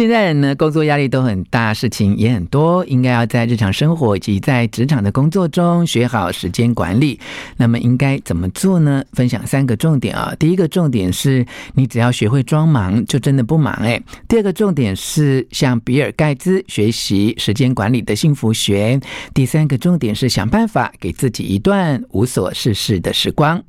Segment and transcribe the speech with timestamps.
[0.00, 7.20] 现在人呢，工作压力都很大，事情也很多，应该要在日常生活以及在职场的工作中学好时间管理。
[7.58, 9.04] 那么应该怎么做呢？
[9.12, 10.34] 分享三个重点啊。
[10.38, 14.02] 第一个重点是你只要学会装忙，就真的不忙诶。
[14.26, 18.98] 第二个重点是向比尔盖茨学习时间管理的幸福学。
[19.34, 23.62] 第三个重点是想办法给自己一段无所事事的时光。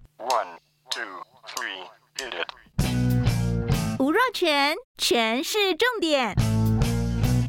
[2.87, 3.10] 若
[4.33, 6.33] 全全是重点，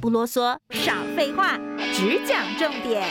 [0.00, 1.56] 不啰嗦，少废话，
[1.94, 3.02] 只讲重点。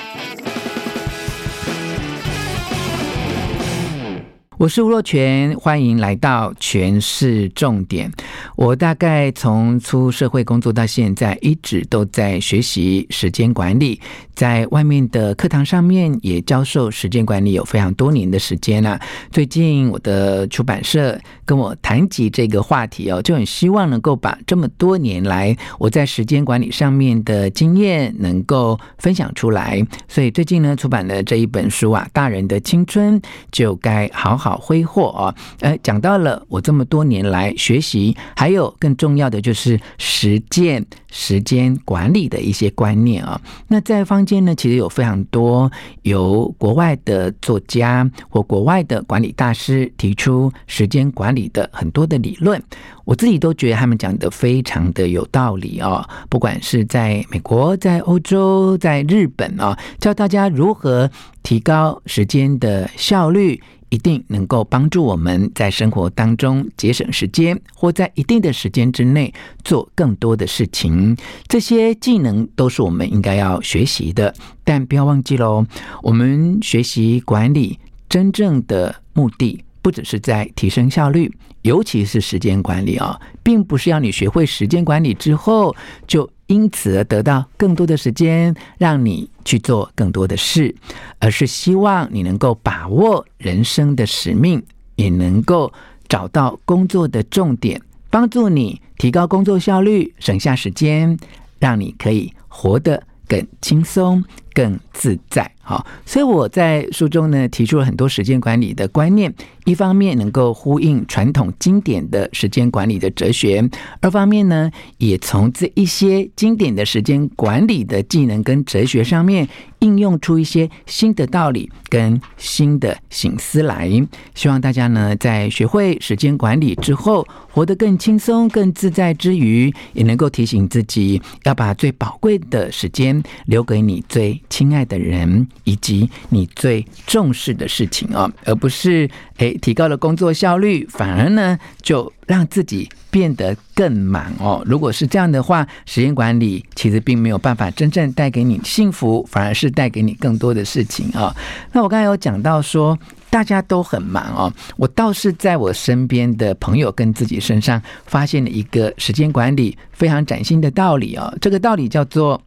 [4.61, 8.11] 我是吴若权，欢迎来到全市重点。
[8.55, 13.99] 我大概从出社会工作到现在，一直都在学习时间管理，
[14.35, 18.99] 在外面的课堂上面也教授时间管理有非常多年的时间了。
[19.31, 29.83] 最近我的出版社跟我谈及这个话题哦，就很希望能够把这么多年来我在时间管理上面的经验能够分享出来。
[30.07, 33.19] 所以最近呢，出版了这一本书啊，《大人的青春
[33.51, 34.49] 就该好好》。
[34.55, 35.35] 挥霍啊！
[35.59, 43.39] 呃，讲到了我这么多年来学习，还有更重要的就是实践时间管理的一些观念啊。
[43.67, 45.71] 那在坊间呢，其实有非常多
[46.03, 52.61] 由国外的作家或国外的管理大师提出时间管理的很多的理论，
[53.05, 56.07] 我自己都觉得他们讲的非常的有道理啊。
[56.29, 61.09] 不管是在美国、在欧洲、在日本啊，教大家如何
[61.43, 63.61] 提高时间的效率。
[63.91, 69.31] 一定能够帮助我们在生活当中节省时间，或在一定的时间之内
[69.63, 71.15] 做更多的事情。
[71.47, 74.33] 这些技能都是我们应该要学习的。
[74.63, 75.65] 但不要忘记喽，
[76.01, 81.29] 我们学习管理真正的目的，不只是在提升效率，
[81.63, 85.75] 尤其是时间管理啊，并不是要你学会时间管理之后
[86.07, 86.29] 就。
[86.47, 90.75] 因此而得到更多的时间，让你去做更多的事，
[91.17, 94.61] 而是希望你能够把握人生的使命，
[94.97, 95.71] 也能够
[96.09, 101.17] 找到工作的重点，帮助你提高工作效率，省下时间，
[101.57, 104.21] 让你可以活得更轻松、
[104.53, 105.49] 更自在。
[105.71, 109.33] 好，所以我在书中呢提出了很多时间管理的观念。
[109.63, 113.63] 一方面能够呼应传统经典的时间管理的哲学，
[114.01, 119.47] 二方面呢，也从这一些经典的时间管理的技能跟哲学上面
[119.81, 123.89] 应用出一些新的道理跟新的醒思来。
[124.33, 139.51] 希望大家呢，在学会时间管理之后，活得更轻松、更自在之余，也能够提醒自己要把最宝贵的时间留给你最亲爱的人以及你最重视的事情哦，而不是诶。
[139.61, 144.63] 提高了工作效率，反而呢就让自己变得更忙哦。
[144.65, 151.35] 如果是这样的话，时间管理其实并没有办法真正带给你幸福，反而是带给你更多的事情啊、哦。
[151.73, 152.97] 那我刚才有讲到说，
[153.29, 154.53] 大家都很忙哦。
[154.77, 161.37] 我倒是在我身边的朋友跟自己身上发现了一个时间管理非常崭新的道理哦。
[161.41, 162.41] 这个道理叫做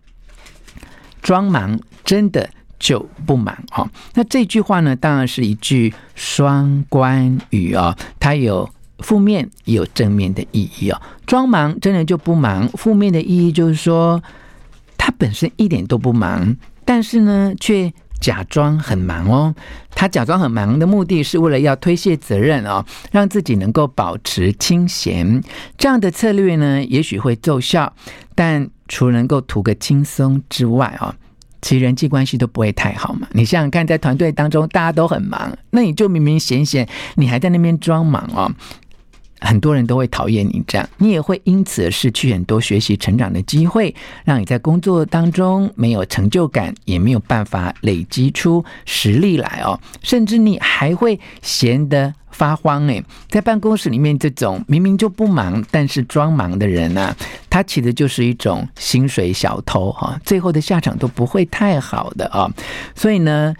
[1.20, 2.48] 装忙，真的。
[2.76, 3.88] 就不忙哦。
[4.12, 8.68] 那这句话呢，当然是一句双关语哦，它有
[9.04, 11.00] 负面也有正面的意义哦。
[11.26, 14.22] 装忙真的就不忙，负面的意义就是说，
[14.96, 16.56] 他本身一点都不忙，
[16.86, 19.54] 但是呢，却假装很忙哦。
[19.94, 25.42] 他假装很忙的目的是为了要推卸责任哦，让自己能够保持清闲。
[25.76, 27.92] 这样的策略呢，也许会奏效，
[28.34, 31.14] 但除了能够图个轻松之外哦。
[31.62, 33.26] 其实人际关系都不会太好嘛？
[33.32, 38.52] 你想想看，在团队当中大家都很忙，那你就明明显显你还在那边装忙哦，
[39.40, 43.94] 很多人都会讨厌你这样，你也会因此失去很多学习成长的机会，
[44.24, 57.14] 让你在工作当中没有成就感，也没有办法累积出实力来哦，甚至你还会闲得发慌诶，在办公室里面，这种明明就不忙，但是装忙的人呢，
[57.50, 62.50] 他其实就是一种薪水小偷哈，最后的下场都不会太好的啊。
[62.94, 63.54] 所以呢，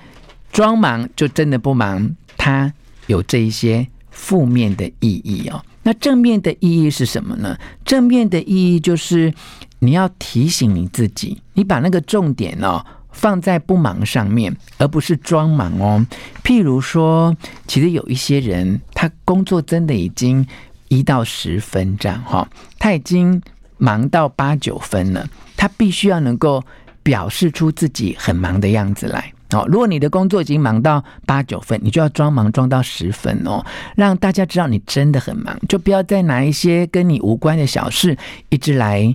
[0.50, 2.72] 装忙就真的不忙，他
[3.06, 3.86] 有这一些
[4.24, 5.62] 负面的意义哦。
[5.82, 7.58] 那正面的意义是什么呢？
[7.84, 9.32] 正面的意义就是
[9.80, 12.82] 你要提醒你自己，你把那个重点哦
[13.12, 16.06] 放在不忙上面，而不是装忙哦。
[16.42, 17.36] 譬如说，
[17.66, 20.46] 其实有一些人，他工作真的已经
[20.88, 22.48] 一到十分这样哈，
[22.78, 23.42] 他已经
[23.76, 26.64] 忙到八九分了，他必须要能够
[27.02, 29.33] 表示出自己很忙的样子来。
[29.50, 33.64] 哦，如果你的工作已经忙到八九分，你就要装忙装到十分哦，
[33.94, 38.16] 让大家知道你真的很忙，就不要再拿一些跟你无关的小事
[38.48, 39.14] 一直来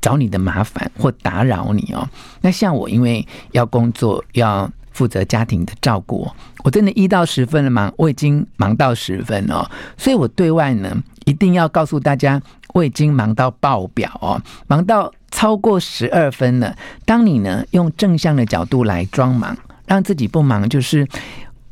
[0.00, 2.08] 找你的麻烦或打扰你哦。
[2.40, 6.28] 那像我，因为要工作，要负责家庭的照顾，
[6.64, 9.64] 我真的一到十分了忙，我已经忙到十分哦，
[9.96, 10.96] 所以我对外呢
[11.26, 12.40] 一定要告诉大家，
[12.72, 15.12] 我已经忙到爆表哦，忙到。
[15.34, 16.76] 超过十二分了。
[17.04, 21.06] 当你呢用正向的角度来装忙，让自己不忙，就是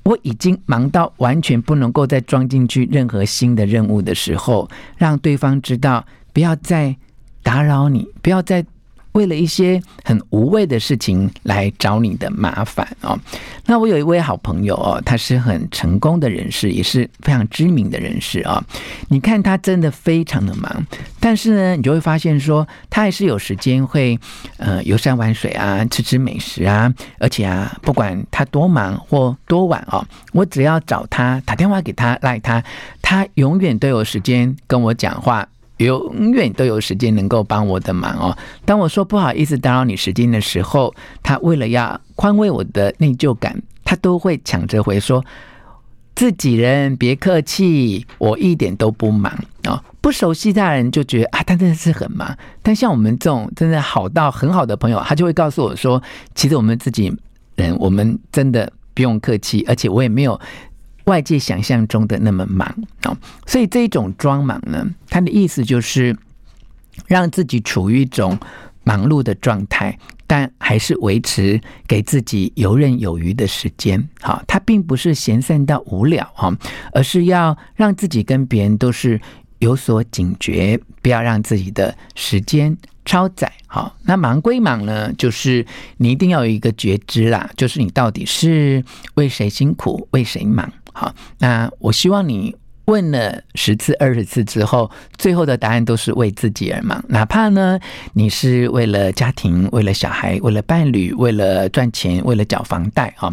[0.03, 6.97] 我已经忙到完全不能够再装进去任何新的任务的时候，让对方知道不要再
[7.43, 8.67] 打扰你，不要再。
[9.12, 13.19] 为了一些很无谓的事情来找你的麻烦哦。
[13.67, 18.62] 那我有一位好朋友哦，他是很成功的人士，也是非常知名的人士啊。
[19.09, 20.85] 你看他真的非常的忙，
[21.20, 24.19] 但是呢，你就会发现说，他还是有时间会
[24.56, 26.93] 呃游山玩水啊，吃吃美食啊。
[27.19, 32.62] 而且啊，不管他多忙或多晚哦，我只要找他打电话给他赖他，
[33.00, 35.47] 他永远都有时间跟我讲话。
[35.79, 38.37] 永远都有时间能够帮我的忙哦。
[38.65, 45.25] 当我说不好意思打扰你时间的时候，他为了要宽慰我的内疚感，他都会抢着回说
[46.15, 49.33] ：“自己人别客气，我一点都不忙
[49.65, 52.37] 哦。”不熟悉他人就觉得啊，他真的是很忙。
[52.61, 56.03] 但像我们这种真的好到很好的朋友，他就会告诉我说
[56.35, 57.13] ：“其实我们自己
[57.55, 60.41] 人，我们真的不用客气，而且我也没有。”
[61.04, 62.69] 外界想象中的那么忙
[63.04, 63.16] 哦，
[63.46, 66.16] 所以这种装忙呢，它的意思就是
[67.06, 68.38] 让自己处于一种
[68.84, 74.08] 忙碌的状态，但还是维持给自己游刃有余的时间。
[74.20, 76.52] 好，它并不是闲散到无聊哈，
[76.93, 79.20] 而是要让自己跟别人都是
[79.58, 83.50] 有所警觉，不要让自己的时间超载。
[83.66, 85.64] 好，那忙归忙呢，就是
[85.96, 88.84] 你一定要有一个觉知啦，就是你到底是
[89.14, 90.70] 为谁辛苦，为谁忙。
[90.93, 92.55] 好，那我希望你
[92.87, 97.03] 问了十次、二十次之后，最后的答案都是为自己而忙。
[97.09, 97.79] 哪怕呢，
[98.15, 103.33] 你是为了家庭、为了小孩、为了伴侣、为了赚钱、为了缴房贷啊，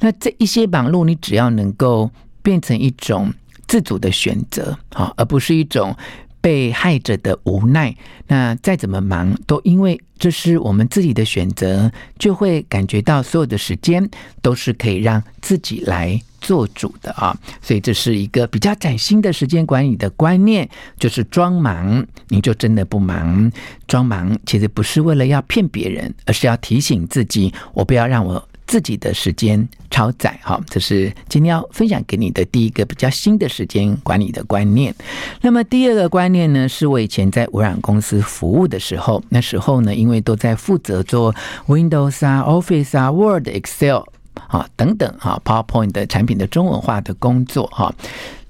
[0.00, 2.10] 那这一些忙碌，你只要能够
[2.42, 3.32] 变成一种
[3.66, 5.96] 自主的选择啊，而不是一种
[6.42, 7.94] 被害者的无奈。
[8.28, 14.08] 那再怎么忙，都因为这是我们自己的选择，就会感觉到所有的时间
[14.42, 16.20] 都是可以让自己来。
[16.40, 23.50] 做主的啊，所以这是一个比较崭新的时间管理的观念，就是装忙，你就真的不忙。
[23.86, 30.38] 装忙其实不是为了要骗别人，而是要提醒自己，我不要让我自己的时间超载。
[30.42, 34.94] 哈，这是今天要分享给你的第一个比较新的时间管理的观念。
[35.40, 41.34] 那么第二个观念呢，是我以前在微软公司服务的时候，那时候呢，因为都在负责做
[41.66, 44.02] Windows 啊、Office 啊、Word、Excel。
[44.50, 47.94] 啊，等等哈，PowerPoint 的产品的中文化的工作哈，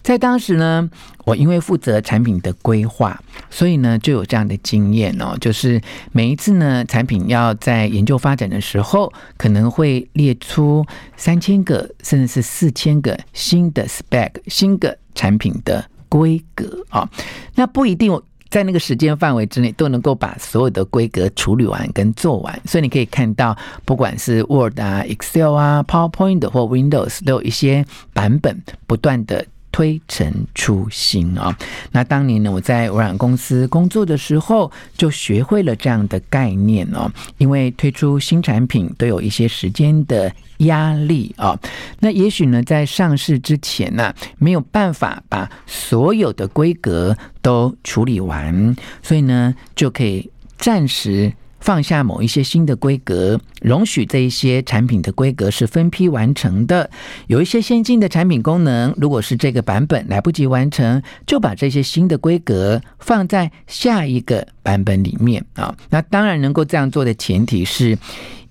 [0.02, 0.88] 在当时呢，
[1.26, 5.78] 我因为负责产品的规划，所以呢就有这样的经验哦，就是
[6.10, 10.86] 每一次呢产品要在研究发展的时候，可能会列出
[11.18, 17.06] 三千个甚至是四千个新的 spec 新的产品的规格啊，
[17.54, 18.10] 那不一定。
[18.50, 29.46] 在那个时间范围之内，都能够把所有的规格处理完跟做完，所以你可以看到，不管是 Word 啊、Excel 啊、PowerPoint 或 Windows，都有一些版本不断的。
[29.72, 31.56] 推陈出新啊！
[31.92, 37.08] 那当年呢，我在微软公司工作的时候，就学会了这样的概念哦。
[37.38, 41.56] 因为推出新产品都有一些时间的压力啊。
[42.00, 51.32] 那也许呢，在上市之前呢，没有办法把所有的规格都处理完，所以呢，就可以暂时。
[51.62, 56.88] 放下某一些新的规格，容许这一些产品的规格是分批完成的。
[57.26, 65.76] 有一些先进的产品功能，如果是这个版本来不及完成，就把这些新的规格放在下一个版本里面啊。
[65.90, 67.98] 那当然能够这样做的前提是。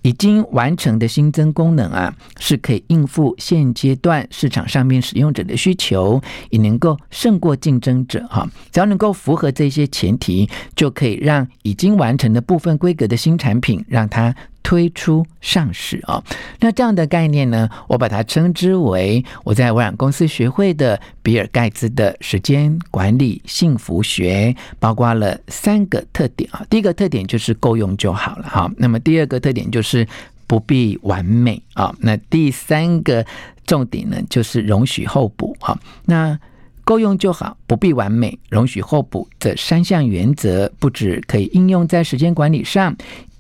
[0.02, 8.48] 已经完成的新增功能啊，是可以应付现阶段市场上面使用者的需求，也能够胜过竞争者哈。
[8.72, 14.34] 只要能够符合这些前提，就可以让已经完成的部分规格的新产品，让它
[14.70, 16.24] 推出上市啊。
[16.60, 26.64] 那这样的概念呢，我把它称之为我在微软公司学会的比尔盖茨的时间管理幸福学，包括了三个特点啊。
[26.70, 28.72] 第一个特点就是够用就好了哈。
[28.78, 30.08] 那么第二个特点就是
[30.46, 31.92] 不必完美啊。
[32.02, 33.26] 那第三个
[33.66, 35.76] 重点呢，就是容许候补啊。
[36.06, 36.40] 那
[36.84, 42.96] 够用就好，不必完美，容许候补这三项原则，不止可以应用在时间管理上，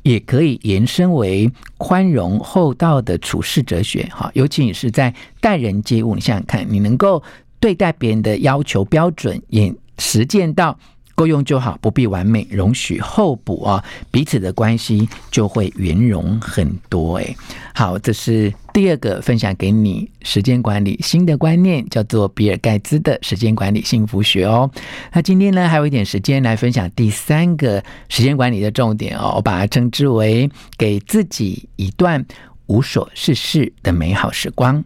[0.09, 4.01] 也可以延伸为宽容厚道的处世哲学。
[4.11, 7.21] 哈，尤其你是在待人接物，你想想看，你能够
[7.59, 10.77] 对待别人的要求标准，也实践到。
[11.19, 17.17] 够用就好，不必完美，容许后补啊，彼此的关系就会圆融很多。
[17.17, 17.35] 诶，
[17.75, 24.71] 好，这是第二个分享给你时间管理新的观念，叫做比尔盖茨的时间管理幸福学哦。
[25.11, 32.25] 那今天呢，还有一点时间来分享第三个时间管理的重点哦，我把它称之为给自己一段
[32.67, 34.81] 无所事事的美好时光。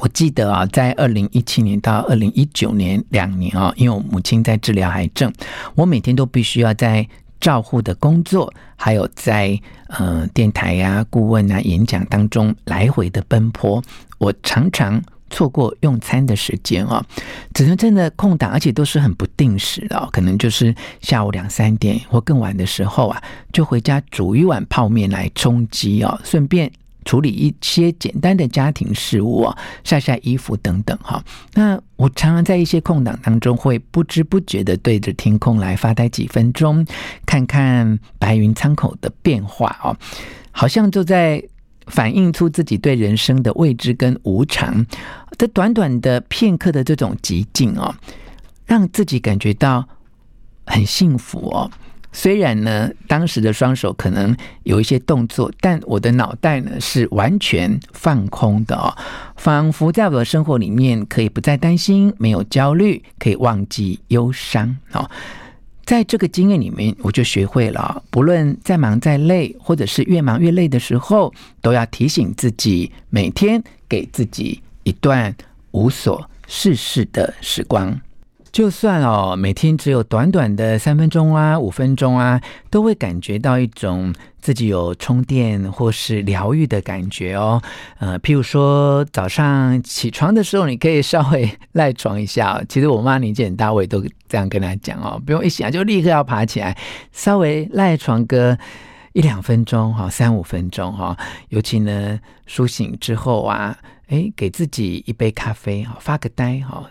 [0.00, 5.30] 我记得啊，在二零一七年到二零一九年两年啊，因为我母亲在治疗癌症，
[5.74, 7.06] 我每天都必须要在
[7.38, 13.82] 照护的工作，还有在呃电台呀、啊、顾问啊、演讲当中来回的奔波，
[14.16, 17.04] 我常常错过用餐的时间啊，
[17.52, 26.72] 只能真的空档，而且都是很不定时的，可能就是下午两三点或更晚的时候啊，就回家煮一碗泡面来充饥哦，顺便。
[27.04, 31.22] 处理一些简单的家庭事务啊，晒晒衣服等等哈。
[31.54, 36.86] 那我常常在一些空档当中，会不知不觉地对着天空来发呆几分钟，
[37.24, 39.96] 看看白云苍口的变化哦，
[40.50, 41.42] 好像就在
[41.86, 44.84] 反映出自己对人生的未知跟无常。
[45.38, 47.94] 这短短的片刻的这种寂静哦，
[48.66, 49.88] 让自己感觉到
[50.66, 51.70] 很幸福哦。
[52.12, 58.96] 虽然呢，当时的双手可能有一些动作，但我的脑袋呢是完全放空的哦，
[59.36, 65.08] 仿佛在我的生活里面可以不再担心，没有焦虑，可以忘记忧伤哦。
[65.84, 75.34] 在这个经验里面，我就学会了，不论再忙再累，或者是越忙越累的时候，都要提醒自己，每天给自己一段
[75.72, 78.00] 无所事事的时光。
[78.52, 87.62] 就算哦，每天只有短短的三分钟啊、五分钟啊，都会感觉到一种自己有充电或是疗愈的感觉哦。
[87.98, 92.60] 呃，譬如说早上起床的时候，你可以稍微赖床一下。
[92.68, 96.76] 其实我妈年纪很大，我也都这样跟她讲哦，不用一醒来就立刻要爬起来，
[97.12, 98.58] 稍微赖床个
[99.12, 101.16] 一两分钟哈，三五分钟哈。
[101.50, 103.78] 尤其呢，苏醒之后啊，
[104.08, 106.90] 诶，给自己一杯咖啡哈，发个呆哈。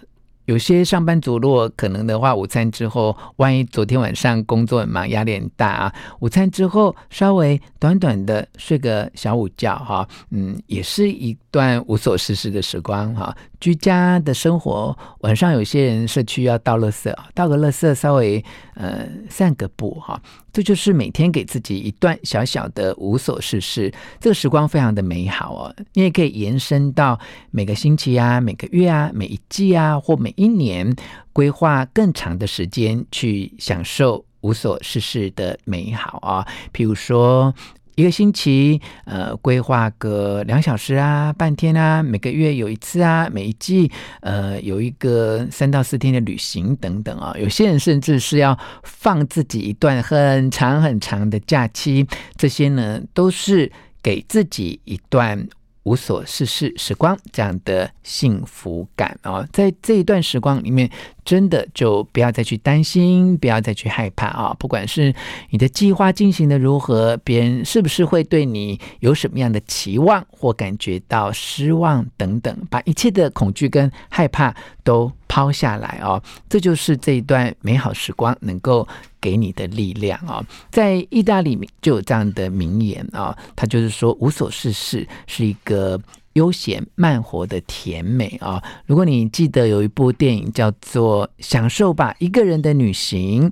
[0.49, 13.31] 有些上班族如果可能的话，午餐之后，万一昨天晚上工作很忙，压力很大啊，午餐之后稍微短短的睡个小午觉哈，嗯，也是一段无所事事的时光哈。
[13.59, 18.43] 居家的生活，晚上有些人社区要倒垃圾，倒个垃圾，稍微
[18.75, 20.21] 呃散个步哈，
[20.53, 25.75] 这就是每天给自己一段小小的无所事事，这个时光非常的美好哦。
[25.93, 27.19] 你也可以延伸到
[27.51, 30.95] 每个星期啊、每个月啊、每一季啊或每一年，
[31.33, 36.47] 规划更长的时间去享受无所事事的美好啊。
[36.73, 37.53] 譬如说。
[37.99, 43.91] 一个星期，呃，规划个两小时啊，半天啊，每个月有一次啊，每一季，
[44.21, 47.35] 呃，有一个三到四天的旅行等等啊。
[47.37, 53.69] 有些人甚至是要放自己一段很长很长的假期，这些呢，都是
[54.01, 55.45] 给自己一段。
[55.83, 60.87] 无所事事时光，这样的幸福感哦，在这一段时光里面，
[61.29, 64.55] 真的就不要再去担心，不要再去害怕啊！
[64.57, 65.13] 不管是
[65.51, 74.51] 你的计划进行的如何，别人是不是会对你有什么样的期望或感觉到失望等等，把一切的恐惧跟害怕
[74.83, 76.19] 都抛下来哦，
[76.49, 78.87] 这就是这一段美好时光能够
[79.21, 80.43] 给你的力量啊！
[80.71, 86.01] 在意大利就有这样的名言啊，他就是说无所事事是一个
[86.33, 88.63] 悠闲慢活的甜美啊！
[88.85, 93.49] 如果你记得有一部电影叫做《享受吧，一个人的旅行》。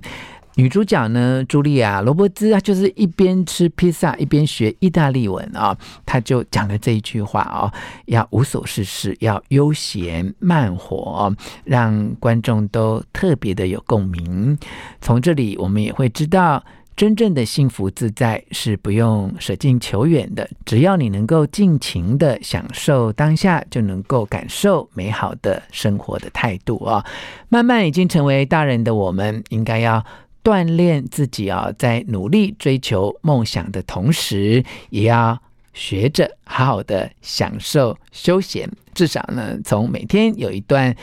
[0.56, 7.70] 女主角呢，茱莉亚·罗伯兹，她就是一边吃披萨一边学意大利文啊、她就讲了这一句话哦，
[8.06, 14.58] 要无所事事，要悠闲慢活、哦，让观众都特别的有共鸣。
[15.00, 16.64] 从这里，我们也会知道，
[16.98, 27.04] 真正的幸福自在是不用舍近求远的，只要你能够尽情的享受当下，就能够感受美好的生活的态度啊、哦。
[27.48, 30.04] 慢慢已经成为大人的我们，应该要。
[30.42, 35.38] 锻炼自己啊，在努力追求梦想的同时，也要
[35.74, 38.68] 学着好好的享受休闲。
[38.94, 40.94] 至少呢，从每天有一段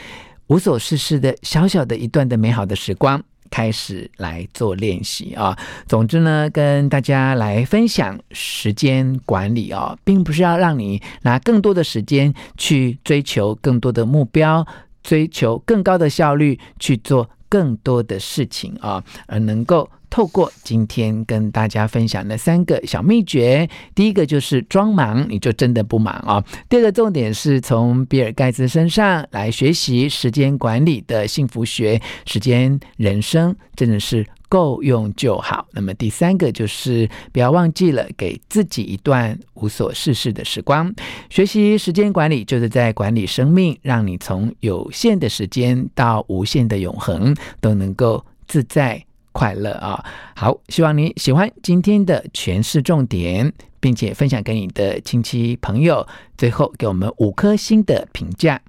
[0.48, 5.58] 无所事事的小小的一段的美好的时光开始来做练习啊。
[5.88, 14.66] 总之呢，跟大家来分享时间管理啊，并不是要让你拿更多的时间去追求更多的目标，
[15.04, 17.30] 追求更高的效率去做。
[17.48, 26.42] 更多的事情啊，而能够透过今天跟大家分享的三个小秘诀，第一个就是装忙，你就真的不忙啊。
[26.70, 34.26] 第二个重点是从比尔盖茨身上来学习时间管理的幸福学，时间人生真的是。
[34.48, 35.68] 够用就好。
[35.72, 40.94] 那么第三个就是不要忘记了给自己一段无所事事的时光。
[41.30, 49.04] 学习时间管理，就是在管理生命，让你从有限的时间到无限的永恒，都能够自在
[49.36, 50.02] 快乐啊！
[50.34, 53.52] 好，希望你喜欢今天的全是重点，
[53.82, 56.08] 并且分享给你的亲戚朋友。
[56.38, 58.62] 最后给我们五颗星的评价。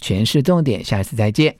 [0.00, 1.56] 全是重点，下次再见。